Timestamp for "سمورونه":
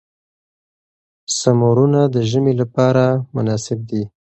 1.39-2.01